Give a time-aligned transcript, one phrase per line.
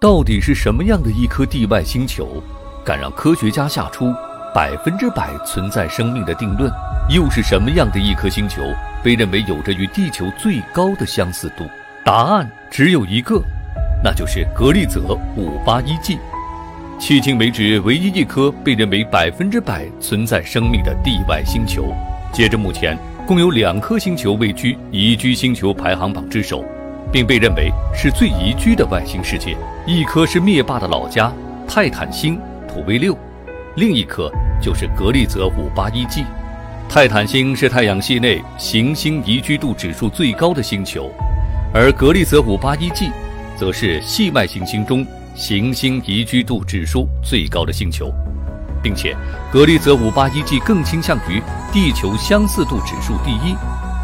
[0.00, 2.42] 到底是什么样的一颗地外星球，
[2.84, 4.12] 敢让科学家下出
[4.54, 6.72] 百分之百存在生命的定论？
[7.10, 8.62] 又是什么样的一颗星球
[9.02, 11.64] 被认为有着与地球最高的相似度？
[12.04, 13.42] 答案只有一个，
[14.02, 16.18] 那就是格利泽五八一 G。
[17.00, 21.92] 迄今为止，唯一一颗被认为百分之百存在生命的地外星球。
[22.32, 26.64] 截至目前，共有两颗星球位居宜居星球排行榜之首。
[27.12, 29.56] 并被认为是最宜居的外星世界。
[29.86, 31.32] 一颗是灭霸的老家
[31.66, 32.38] 泰坦星
[32.68, 33.16] 土卫六，
[33.76, 36.24] 另一颗就是格利泽五八一 G。
[36.88, 41.10] 泰坦星是太阳系内行星宜居度指数最高的星球，
[41.74, 43.10] 而格利泽五八一 G
[43.56, 48.10] 则是系外行星中行星宜居度指数最高的星球，
[48.82, 49.14] 并且
[49.52, 53.54] 格利泽五八一 G 更倾向于地球相似度指数第一。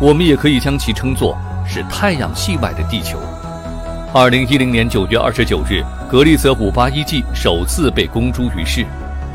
[0.00, 1.36] 我们也可以将其称作。
[1.66, 3.18] 是太阳系外的地球。
[4.12, 8.86] 二零一零年九月二十九日，格利泽五八一 G 首次被公诸于世。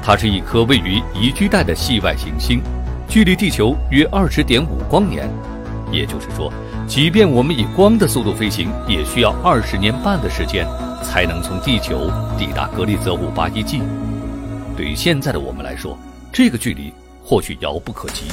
[0.02, 2.62] 它是一颗位于宜居带的系外行星，
[3.10, 5.30] 距离地球约二十点五光年。
[5.92, 6.54] 也就是说，
[6.88, 10.66] 即便我们以光的速度飞行，也需要二十年半的时间
[11.04, 13.82] 才能从地球抵达格利泽五八一 G。
[14.78, 15.98] 对于现在的我们来说，
[16.32, 18.26] 这个距离或许遥不可及，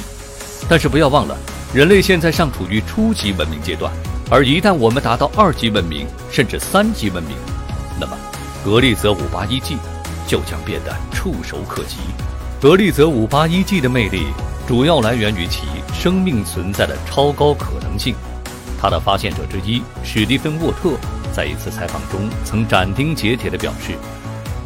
[0.69, 1.35] 但是不要忘了。
[1.73, 3.91] 人类现在尚处于初级文明阶段，
[4.31, 7.35] 而一旦我们达到二级文明甚至三级文明，
[7.99, 8.17] 那么
[8.63, 9.77] 格利泽五八一 G
[10.25, 11.97] 就将变得触手可及。
[12.61, 14.27] 格利泽五八一 G 的魅力
[14.65, 18.15] 主要来源于其生命存在的超高可能性。
[18.81, 20.97] 它的发现者之一史蒂芬沃特
[21.33, 23.93] 在一次采访中曾斩钉截铁地表示：“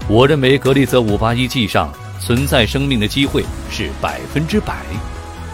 [0.07, 4.85] 我认为格利泽五八一 G 上存在生命的机会是百分之百。”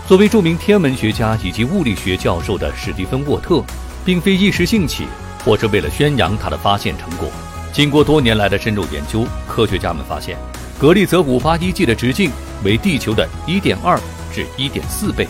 [0.08, 3.61] 作为著名天文学家以及物理学教授的史蒂芬·沃特，
[4.05, 5.05] 并非一时兴起，
[5.44, 7.30] 或是为了宣扬他的发现成果。
[7.73, 10.38] 经过多年来的深入研究，科学家们发现，
[10.80, 12.31] 格利泽五八一 G 的直径
[12.64, 13.99] 为地球的1.2
[14.33, 15.27] 至1.4倍，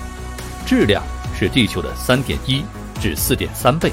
[0.63, 1.01] 质量
[1.35, 2.61] 是地球的3.1
[3.01, 3.91] 至4.3倍，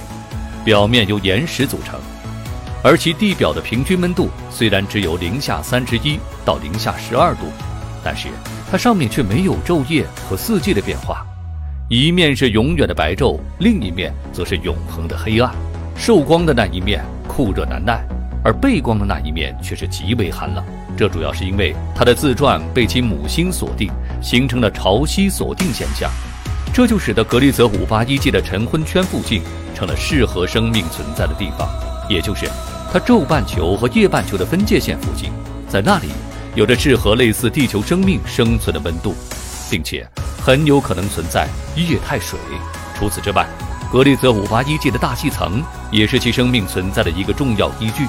[0.66, 1.98] 表面由岩石组成，
[2.82, 7.50] 而其地表的平均温度虽然只有零下31到零下12度，
[8.04, 8.28] 但是。
[8.70, 11.24] 它上面却没有昼夜和四季的变化，
[11.88, 15.54] 一面是永远的白昼，另一面则是永恒的黑暗。
[15.96, 18.04] 受光的那一面酷热难耐，
[18.42, 20.64] 而背光的那一面却是极为寒冷。
[20.96, 23.88] 这主要是因为它的自转被其母星锁定，
[24.20, 26.10] 形成了潮汐锁定现象。
[26.72, 31.68] 这就使得格利泽五八一 G 的晨昏圈附近成了适合生命存在的地方，
[32.08, 32.46] 也就是
[32.92, 35.30] 它昼半球和夜半球的分界线附近，
[35.68, 36.08] 在那里。
[36.54, 39.14] 有着适合类似地球生命生存的温度，
[39.68, 40.06] 并且
[40.40, 42.38] 很有可能存在液态水。
[42.96, 43.44] 除此之外，
[43.90, 48.06] 格利泽五八一 G 的大气层也是其生命存在的一个重要依据。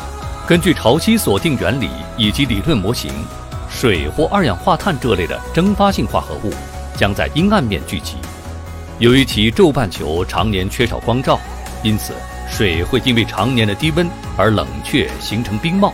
[0.48, 3.12] 根据潮汐锁定原理以及理论模型，
[3.68, 6.54] 水或二氧化碳这类的蒸发性化合物
[6.96, 8.18] 将在阴暗面聚集。
[9.00, 11.40] 由于其昼半球常年缺少光照，
[11.82, 12.14] 因此
[12.48, 14.08] 水会因为常年的低温
[14.38, 15.92] 而冷却，形成冰帽。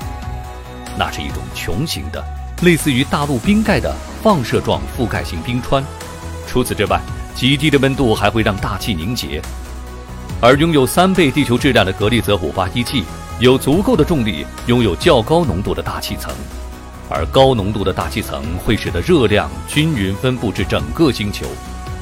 [1.00, 2.22] 那是一种穹形的。
[2.62, 5.84] 类似于大陆冰盖的放射状覆盖性冰川。
[6.48, 7.02] 除此之外，
[7.36, 9.42] 极低的温度还会让大气凝结。
[10.42, 13.04] 而拥有三倍地球质量的格利泽五八一 G
[13.40, 16.34] 有足够的重力，拥有较高浓度的大气层。
[17.10, 21.46] 而高浓度的大气层会使得热量均匀分布至整个星球，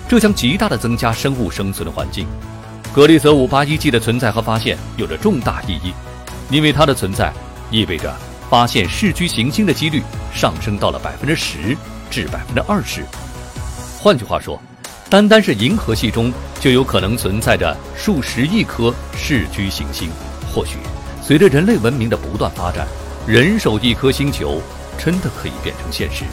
[0.07, 2.27] 这将极大的增加生物生存的环境。
[2.93, 5.93] 格利泽五八一 G 的存在和发现有着重大意义，
[6.49, 7.33] 因为它的存在
[7.71, 8.13] 意味着。
[8.49, 10.01] 发现市区行星的几率
[10.33, 11.77] 上升到了百分之十
[12.09, 13.05] 至百分之二十。
[13.99, 14.59] 换句话说，
[15.09, 20.09] 单单是银河系中就有可能存在着数十亿颗市居行星。
[20.51, 20.77] 或许，
[21.21, 22.87] 随着人类文明的不断发展，
[23.27, 24.61] 人手一颗星球
[24.97, 26.25] 真的可以变成现实。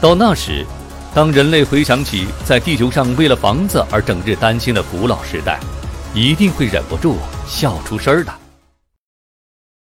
[0.00, 0.64] 到那时，
[1.12, 5.58] 当人类回想起在地球上为了房子而整日担心的古老时代，
[6.14, 7.16] 一定会忍不住
[7.48, 8.32] 笑出声儿的。